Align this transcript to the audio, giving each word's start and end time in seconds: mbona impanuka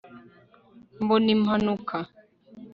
mbona 1.03 1.27
impanuka 1.37 1.97